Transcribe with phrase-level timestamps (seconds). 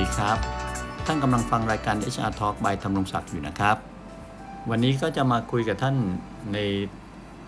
[0.04, 0.38] ีครับ
[1.06, 3.76] ท่านกำลังฟังรายการ HR Talk by ธรรมรงศักดิ์อยู่นะครับ
[4.70, 5.96] วันนี้ก็จะมาคุยกับท่าน
[6.54, 6.58] ใน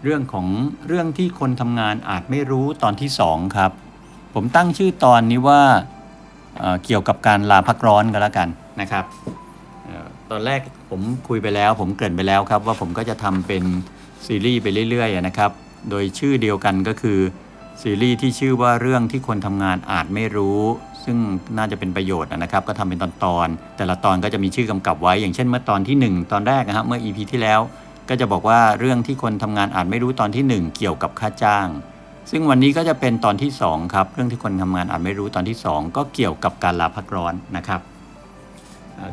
[0.02, 0.46] เรื่องของ
[0.86, 3.70] เรื่องที่คนทำงานอาจไม่รู้ตอนที่ 2 ครับ
[4.34, 5.62] ผมตั้งชื่อตอนนี้ว่า
[6.58, 8.48] เเกี่ยวกับการลาพักร้อนกันแล้วกัน
[8.80, 9.04] นะครับ
[9.88, 10.60] ออตอนแรก
[10.90, 13.64] ผมคุยไปแล้ว ผมเกริ่นไปแล้วครับ ว่าผมก็จะทำเป็น
[14.26, 15.50] ซีรีส์ไปเรื่อยๆนะครับ
[15.90, 17.18] โดยชื่อเดียวกันก็คือ
[17.82, 20.60] ซีรีส์ที่ชื่อว่าเรื่องที่คนทำงานอาจไม่รู้
[21.04, 21.16] ซึ่ง
[21.56, 27.60] น่าจะเป็นประโยชน์นะครับ ก็ทำเป็นตอนๆ แต่ละตอนก็จะมีชื่อกำกับไว้ อย่างเช่นเมื่อตอนที่ 1 ตอนแรกนะครับเมื่อ EP ที่แล้ว
[28.08, 31.66] ก็จะบอกว่าเรื่องที่คนทำงานอาจไม่รู้ตอนที่ 1 เกี่ยวกับค่าจ้าง
[32.30, 37.80] ซึ่งวันนี้ก็จะเป็นตอนที่2ครับเรื่องที่คนทำงานอาจไม่รู้ตอนที่ 2 ก็เกี่ยวกับการลาพักร้อนนะครับ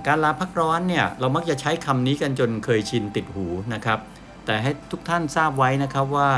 [0.08, 4.00] การลาพักร้อนเนี่ยเรามักจะใช้คำนี้กันจนเคยชินติดหูนะครับ
[4.46, 6.30] แต่ให้ทุกท่านทราบไว้นะครับว่า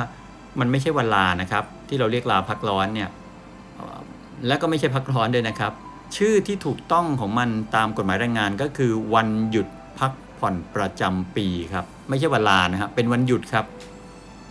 [0.60, 3.10] มันไม่ใช่วันลานะครับ ที่เราเรียกลาพักร้อนเนี่ย
[4.48, 5.74] และก็ไม่ใช่พักร้อนด้วยนะครับ
[6.18, 9.68] ชื่อที่ถูกต้องของมันตามกฎหมายแรงงานก็คือวันหยุด
[10.00, 13.66] พักผ่อนประจำปีครับ ไม่ใช่วันลานะครับเป็นวันหยุดครับ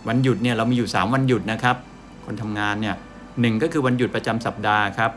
[0.07, 1.75] วันหยุดเนี่ยเรามีอยู่ 3 วันหยุดนะครับ
[2.25, 2.95] คนทำงานเนี่ย
[3.41, 5.11] หนึ่งก็คือวันหยุดประจำสัปดาห์ครับ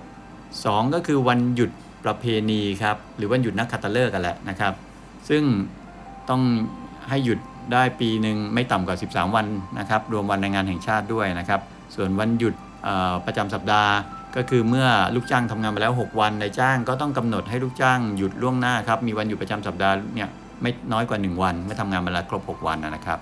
[0.65, 1.71] สองก็คือวันหยุด
[2.05, 4.73] ประเพณีครับ หรือวันหยุดนักขัตฤกษ์กันแหละนะครับ
[5.29, 5.43] ซึ่ง
[6.29, 6.43] ต้อง
[7.09, 7.39] ให้หยุด
[7.73, 9.47] ได้ปีหนึ่งไม่ต่ำกว่า 13 วัน
[9.79, 11.61] นะครับ รวมวันแรงงานแห่งชาติด้วยนะครับ
[11.95, 12.55] ส่วนวันหยุด
[13.27, 13.93] ประจำสัปดาห์
[14.37, 20.29] ก็คือเมื่อลูกจ้างทำงานไปแล้ว 6 วันนายจ้างก็ต้องกำหนดให้ลูกจ้างหยุดล่วงหน้าครับ มีวันหยุดประจำสัปดาห์เนี่ย
[20.63, 23.19] ไม่น้อยกว่า 1 วันไม่ทำงานมาแล้วครบ 6 วันนะครับ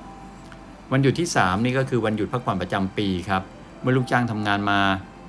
[0.93, 3.43] วันหยุดที่ 3 นี่ก็คือวันหยุดพักผ่อนประจำปีครับ
[3.83, 4.79] เมื่อลูกจ้างทำงานมา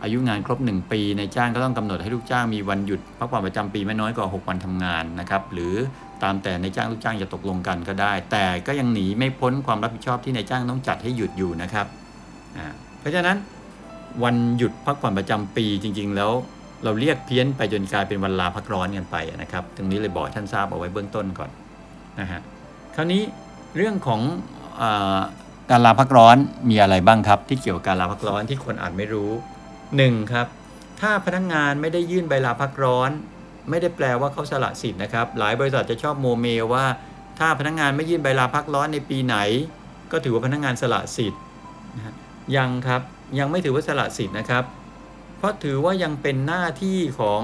[0.03, 5.75] อายุงานครบ 1 ปีในจ้างก็ต้องกำหนดให้ลูกจ้างมีวันหยุดพักผ่อนประจำปีไม่น้อยกว่า 6 วันทำงานนะครับหรือ
[6.23, 11.87] ตามแต่ในจ้างลูกจ้างจะตกลงกันก็ได้ แต่ก็ยังหนีไม่พ้นความรับผิดชอบที่นายจ้างต้องจัดให้หยุดอยู่นะครับ
[12.57, 12.67] อ่า
[12.99, 13.37] เพราะฉะนั้น
[14.23, 16.31] วันหยุดพักผ่อนประจำปีจริง ๆ แล้ว
[16.83, 21.49] เราเรียกเพี้ยนไปจนกลายเป็นวันลาพักร้อนกันไปนะครับตรงนี้เลยบอกท่านทราบเอาไว้เบื้องต้นก่อน
[22.19, 22.41] นะฮะ
[22.95, 23.21] คราวนี้
[23.77, 24.21] เรื่องของ
[24.81, 25.21] อา
[25.71, 26.37] การลาพักร้อน
[26.69, 29.31] มีอะไรบ้างครับ ที่เกี่ยวกับการลาพักร้อนที่คนอาจไม่รู้
[29.99, 30.31] 1.
[30.31, 30.47] ครับ
[31.01, 33.11] ถ้าพนักงงานไม่ได้ยื่นใบลาพักร้อน
[33.69, 36.85] ไม่ได้แปลว่าเขาสละสิทธิ์นะครับ หลายบริษัทจะชอบโมเมว่า
[37.39, 39.37] ถ้าพนักงงานไม่ยื่นใบลาพักร้อนในปีไหน
[40.11, 41.41] ก็ถือว่าพนักงานสละสิทธิ์
[42.55, 43.01] ยังครับ
[43.39, 44.63] ยังไม่ถือว่าสละสิทธิ์นะครับ
[45.37, 47.41] เพราะถือว่ายังเป็นหน้าที่ของ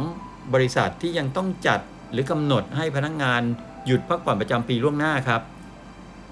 [0.53, 1.79] บริษัทที่ยังต้องจัด
[2.11, 3.41] หรือกำหนดให้พนักงาน
[3.85, 5.41] หยุดพักผ่อนประจำปีล่วงหน้าครับ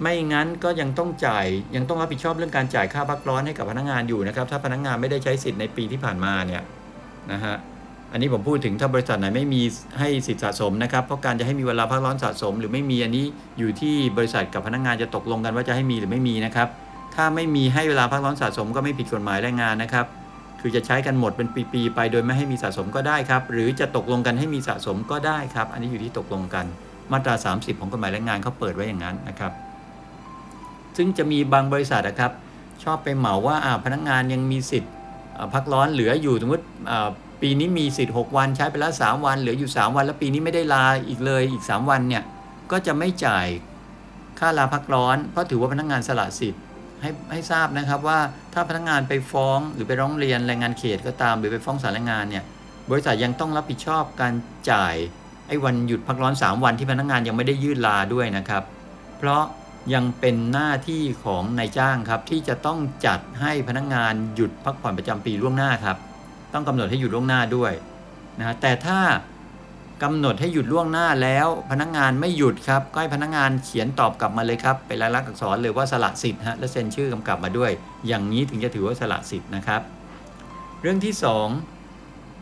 [0.02, 1.46] ไม่งั้นก็ยังต้องจ่าย
[1.76, 6.62] ยังต้องรับผิดชอบเรื่องการจ่ายค่าพักร้อนให้กับพนักงานอยู่นะครับ ถ้าพนักงานไม่ได้ใช้สิทธิ์ในปีที่ผ่านมาเนี่ย
[7.32, 7.56] นะฮะ
[8.12, 9.62] อันนี้ผมพูดถึงถ้าบริษัทไหนไม่มี
[9.98, 13.24] ให้สิทธิ์สะสมนะครับ เพราะการจะให้มีเวลาพักร้อนสะสม หรือไม่มีอันนี้
[13.58, 16.68] อยู่ที่บริษัทกับพนักงานจะตกลงกันว่าจะให้มีหรือไม่มีนะครับ
[17.14, 20.06] ถ้าไม่มีให้เวลาพักร้อนสะสมก็ไม่ผิดกฎหมายแรงงานนะครับ
[20.60, 26.66] คือจะใช้กันหมดเป็นปีๆไป โดยไม่ให้มีสะสมก็ได้ครับ หรือจะตกลงกันให้มีสะสมก็ได้ครับ อันนี้อยู่ที่ตกลงกัน
[27.12, 29.52] มาตรา 30 ของกฎหมายแรงงานเขาเปิดไว้อย่างนั้นนะครับ
[30.96, 32.32] ซึ่งจะมีบางบริษัทนะครับ
[32.84, 34.92] ชอบไปเหมาว่าพนักงานยังมีสิทธิ์
[35.54, 36.64] พักร้อนเหลืออยู่สมมติ
[37.42, 42.22] ปีนี้มีสิทธิ์ 6 วันใช้ไปแล้ว 3 วันเหลืออยู่ 3 วัน แล้วปีนี้ไม่ได้ลาอีกเลยอีก 3 วันเนี่ย
[42.70, 43.46] ก็จะไม่จ่าย
[44.38, 46.62] ค่าลาพักร้อน เพราะถือว่าพนักงานสละสิทธิ์
[47.02, 48.18] ให้ให้ทราบนะครับว่า
[48.54, 52.44] ถ้าพนักงานไปฟ้องหรือไปร้องเรียนแรงงานเขตก็ตามหรือไปฟ้องศาลแรงงานเนี่ย
[52.90, 54.32] บริษัทยังต้องรับผิดชอบการ
[54.70, 54.94] จ่าย
[55.48, 58.62] ไอ้วันหยุดพักร้อน 3 วันที่พนักงานยังไม่ได้ยื่นลาด้วยนะครับ
[59.18, 59.42] เพราะ
[59.94, 65.96] ยังเป็นหน้าที่ของนายจ้างครับ ที่จะต้องจัดให้พนักงานหยุดพักผ่อนประจำปีล่วงหน้าครับ
[66.52, 67.72] ต้องกำหนดให้หยุดล่วงหน้าด้วย
[68.38, 69.00] นะฮะแต่ถ้า
[70.02, 77.70] กำหนดให้หยุดล่วงหน้าแล้ว พนักงานไม่หยุดครับก็ให้พนักงานเขียนตอบกลับมาเลยครับเป็นลายลักษณ์อักษรเลยว่าสละสิทธิ์ฮะและเซ็นชื่อกำกับมาด้วย
[78.06, 79.80] อย่างนี้ถึงจะถือว่าสละสิทธิ์นะครับ
[80.82, 81.48] เรื่องที่สอง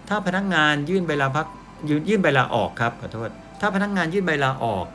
[0.08, 1.46] ถ้าพนักงานยื่นใบลาพัก
[1.88, 3.30] ยื่นยื่นใบลาออกครับขอโทษ
[3.60, 4.86] ถ้าพนักงานยื่นใบลาออก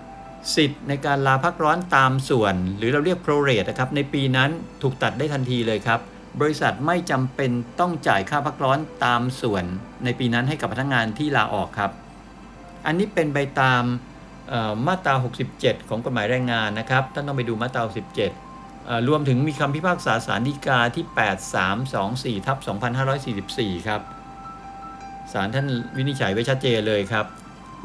[0.55, 4.49] สิทธิ์ในการลาพักร้อนตามส่วน หรือเราเรียก prorate นะครับในปีนั้น
[4.81, 5.99] ถูกตัดได้ทันทีเลยครับ
[6.41, 9.63] บริษัทไม่จำเป็นต้องจ่ายค่าพักร้อนตามส่วน
[10.03, 11.91] ในปีนั้นให้กับพนักงานที่ลาออกครับ
[12.85, 13.83] อันนี้เป็นไปตาม
[14.87, 15.13] มาตรา
[15.51, 22.57] 67 ของกฎหมายแรงงานนะครับท่านต้องไปดูมาตรา 67เอ่อรวมถึงมีคำพิพากษาสารฎีกาที่ 8324ทับ
[23.23, 24.01] 2544 ครับ
[25.31, 25.67] ศาลท่าน
[25.97, 27.25] วินิจฉัยไว้ชัดเจนเลยครับ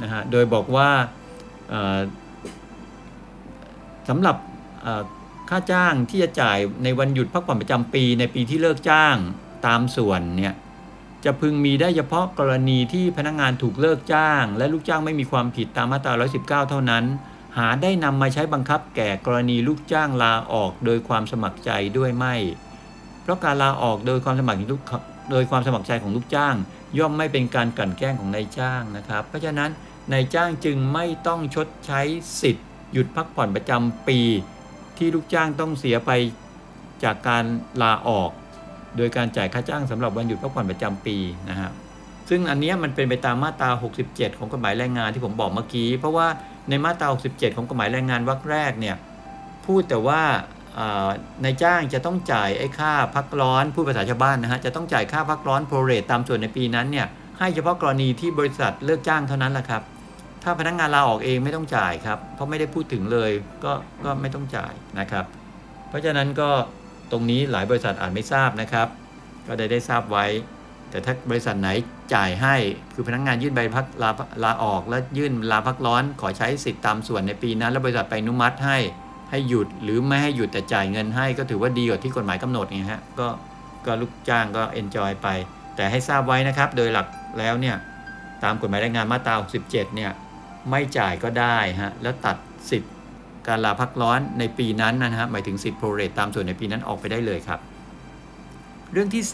[0.03, 0.89] นะฮะโดยบอกว่า
[4.09, 4.37] สำหรับ
[5.51, 9.17] ค่าจ้างที่จะจ่ายในวันหยุดพักผ่อนประจำปี ในปีที่เลิกจ้าง
[9.67, 10.55] ตามส่วนเนี่ย
[11.25, 16.13] จะพึงมีได้เฉพาะกรณีที่พนักงานถูกเลิกจ้าง และลูกจ้างไม่มีความผิดตามมาตรา
[16.65, 17.05] 119 เท่านั้น
[17.59, 22.35] หาได้นำมาใช้บังคับแก่กรณีลูกจ้างลาออกโดยความสมัครใจด้วยไม่
[23.23, 24.59] เพราะการลาออกโดยความสมัคร
[25.31, 26.55] โดยความสมัครใจของลูกจ้าง
[26.99, 29.71] ย่อมไม่เป็นการกลั่นแกล้งของนายจ้างนะครับ เพราะฉะนั้น
[30.13, 32.01] นายจ้างจึงไม่ต้องชดใช้
[32.41, 34.21] สิทธิ์ หยุดพักผ่อนประจำปี
[34.99, 36.11] ที่ลูกจ้างต้องเสียไป
[37.05, 37.45] จากการ
[37.83, 38.31] ลาออก
[38.97, 41.17] โดยการจ่ายค่าจ้างสำหรับวันหยุดพักผ่อนประจำปี
[41.51, 41.71] นะฮะ
[42.29, 43.71] ซึ่งอันนี้มันเป็นไปตามมาตรา
[44.05, 46.27] 67 ของกฎหมายแรงงานที่ผมบอกเมื่อกี้ เพราะว่า
[46.69, 48.97] ในมาตรา 67 ของกฎหมายแรงงานวรรคแรกเนี่ย
[49.67, 50.23] พูดแต่ว่า
[50.79, 51.11] อ่า
[51.45, 57.07] นายจ้างจะต้องจ่ายไอ้ค่าพักร้อนผู้ภาษาชาวบ้านนะฮะจะต้องจ่ายค่าพักร้อนโปรเรตตามส่วนในปีนั้นเนี่ย
[57.39, 59.83] ให้เฉพาะกรณีที่บริษัทเลิกจ้างเท่านั้นแหละครับ
[60.45, 63.31] ถ้าพนักงานลาออกเองไม่ต้องจ่ายครับ เพราะไม่ได้พูดถึงเลย
[63.65, 63.73] ก็
[64.05, 65.25] ก็ไม่ต้องจ่ายนะครับ
[65.89, 66.51] เพราะฉะนั้นก็
[67.11, 68.89] ตรงนี้หลายบริษัทอาจไม่ทราบนะครับ
[69.47, 70.27] ก็ได้ได้ทราบไว้
[70.91, 71.69] แต่ถ้าบริษัทไหน
[72.15, 72.57] จ่ายให้
[72.95, 74.11] คือพนักงานยื่นใบพักลา
[74.45, 78.79] ลาออก แล้วยื่นลาพักร้อนขอใช้สิทธิ์ตามส่วนในปีนั้น แล้วบริษัทไปอนุมัติให้
[79.31, 83.29] ให้หยุดหรือไม่ให้หยุดแต่จ่ายเงินให้ก็ถือว่าดีกว่าที่กฎหมายกำหนดไงฮะก็
[83.87, 85.29] ก็ลูกจ้างก็เอนจอยไป
[85.77, 87.07] แต่ให้ทราบไว้นะครับ โดยหลัก
[87.39, 87.77] แล้วเนี่ย
[88.45, 89.35] ตามกฎหมายแรงงานมาตรา
[89.67, 90.11] 67เนี่ย
[90.71, 92.37] ไม่จ่ายก็ได้ฮะแล้วตัด
[92.71, 92.93] สิทธิ์
[93.47, 97.61] การลาพักร้อนในปีนั้นนะฮะหมายถึงสิทธิ์โปรเรตตามส่วนในปีนั้นออกไปได้เลยครับ
[98.93, 99.25] เรื่องที่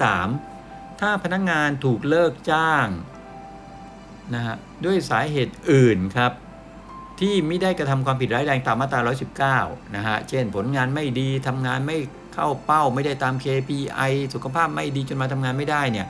[0.47, 2.87] 3 ถ้าพนักงงานถูกเลิกจ้าง
[4.35, 6.33] นะฮะด้วยสาเหตุอื่นครับ
[7.21, 9.01] ที่ไม่ได้กระทำความผิดร้ายแรงตามมาตรา
[9.57, 11.99] 119 นะฮะ เช่นผลงานไม่ดีทำงานไม่
[12.35, 16.07] เข้าเป้าไม่ได้ตาม KPI สุขภาพไม่ดีจนมาทำงานไม่ได้เนี่ย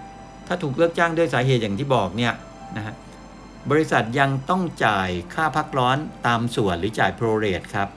[0.47, 2.33] ถ้าถูกเลิกจ้างด้วยสาเหตุอย่างที่บอกเนี่ย
[2.77, 2.95] นะฮะ
[3.71, 7.89] บริษัทยังต้องจ่ายค่าพักร้อนตามส่วนหรือจ่ายโปรเรทครับ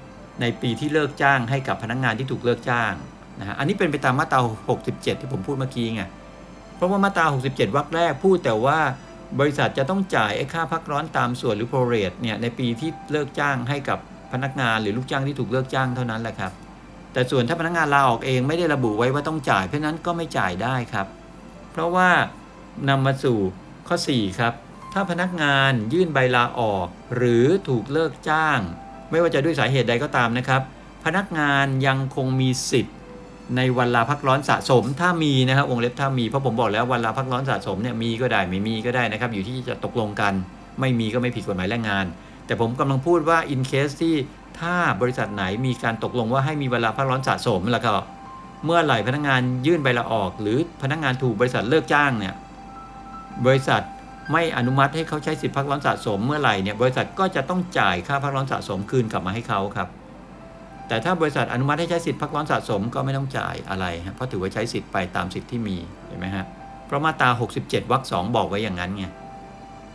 [0.42, 2.94] ในปีที่เลิกจ้างให้กับพนักงงานที่ถูกเลิกจ้าง
[3.40, 4.40] นะฮะอันนี้เป็นไปตามมาตรา
[4.80, 6.04] 67 ที่ผมพูดเมื่อกี้ไง
[6.76, 8.80] เพราะว่ามาตรา 67 วรรคแรกพูดแต่ว่า
[9.40, 14.00] บริษัทจะต้องจ่ายไอ้ค่าพักร้อนตามส่วนหรือโปรเรทเนี่ยในปีที่เลิกจ้างให้กับ
[14.32, 16.52] พนักงานหรือลูกจ้างที่ถูกเลิกจ้างเท่านั้นแหละครับ
[17.14, 21.08] แต่ส่วนถ้าพนักงานลาออกเองไม่ได้ระบุไว้ว่าต้องจ่ายเพราะนั้นก็ไม่จ่ายได้ครับ
[21.72, 22.10] เพราะว่า
[22.90, 23.38] นำมาสู่
[23.88, 24.54] ข้อ 4 ครับ
[24.94, 28.60] ถ้าพนักงานยื่นใบลาออก หรือถูกเลิกจ้าง
[29.12, 30.62] ไม่ว่าจะด้วยสาเหตุใดก็ตามนะครับ
[31.06, 32.96] พนักงานยังคงมีสิทธิ์
[33.56, 40.34] ในวันลาพักร้อนสะสมถ้ามีนะครับวงเล็บถ้ามีเพราะผมบอกแล้ววันลาพักร้อนสะสมเนี่ยมีก็ได้ไม่มีก็ได้นะครับ อยู่ที่จะตกลงกัน
[40.80, 42.06] ไม่มีก็ไม่ผิดกฎหมายแรงงาน
[42.46, 44.16] แต่ผมกำลังพูดว่า in case ที่
[44.60, 47.94] ถ้าบริษัทไหนมีการตกลงว่าให้มีเวลาพักร้อนสะสมแล้วก็
[48.66, 52.36] เมื่อไหร่พนักงานยื่นใบลาออก หรือพนักงานถูกบริษัทเลิกจ้างเนี่ย
[53.46, 53.82] บริษัท
[54.32, 59.88] ไม่อนุมัติให้เขาใช้สิทธิพักร้อนสะสมเมื่อไหร่เนี่ยบริษัทก็จะต้องจ่ายค่าพักร้อนสะสมคืนกลับมาให้เขาครับ
[60.88, 65.78] แต่ถ้าบริษัทอนุมัติให้ใช้สิทธิพักร้อนสะสมก็ไม่ต้องจ่ายอะไรฮะเพราะถือว่าใช้สิทธิ์ไปตามสิทธิ์ที่มี
[66.08, 66.46] เห็นไหมฮะ
[66.88, 67.30] เพราะมาตรา
[67.60, 69.06] 67วรรคสองบอกไว้อย่างนั้นไง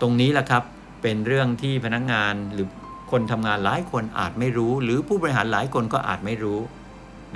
[0.01, 0.63] ตรงนี้แหละครับ
[1.03, 2.67] เป็นเรื่องที่พนักงานหรือ
[3.11, 6.59] คนทำงานหลายคนอาจไม่รู้ หรือผู้บริหารหลายคนก็อาจไม่รู้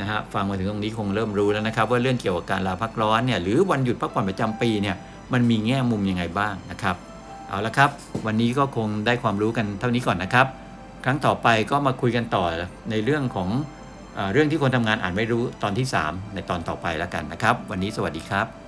[0.00, 4.96] นะฮะฟังมาถึงตรงนี้คงเริ่มรู้แล้วนะครับ ว่าเรื่องเกี่ยวกับการลาพักร้อนเนี่ยหรือวันหยุดพักผ่อนประจำปีเนี่ย
[5.32, 6.96] มันมีแง่มุมยังไงบ้างนะครับ
[7.48, 7.90] เอาละครับ
[8.26, 10.46] วันนี้ก็คงได้ความรู้กันเท่านี้ก่อนนะครับ
[11.04, 12.44] ครั้งต่อไปก็มาคุยกันต่อ
[12.90, 13.48] ในเรื่องของ
[14.32, 18.61] เรื่องที่คนทำงานอ่านไม่รู้ตอนที่ 3 ในตอนต่อไปแล้วกันนะครับ วันนี้สวัสดีครับ